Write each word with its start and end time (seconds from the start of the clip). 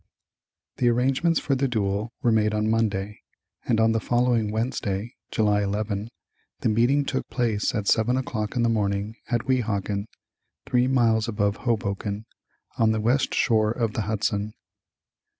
The 0.77 0.89
arrangements 0.89 1.39
for 1.39 1.53
the 1.53 1.67
duel 1.67 2.09
were 2.23 2.31
made 2.31 2.55
on 2.55 2.71
Monday, 2.71 3.21
and 3.65 3.79
on 3.79 3.91
the 3.91 3.99
following 3.99 4.49
Wednesday 4.51 5.13
(July 5.29 5.61
11) 5.61 6.09
the 6.61 6.69
meeting 6.69 7.05
took 7.05 7.29
place 7.29 7.75
at 7.75 7.87
seven 7.87 8.17
o'clock 8.17 8.55
in 8.55 8.63
the 8.63 8.67
morning 8.67 9.17
at 9.29 9.43
Weehawken, 9.45 10.07
three 10.65 10.87
miles 10.87 11.27
above 11.27 11.57
Hoboken, 11.57 12.25
on 12.79 12.93
the 12.93 12.99
west 12.99 13.35
shore 13.35 13.69
of 13.71 13.93
the 13.93 14.01
Hudson. 14.01 14.55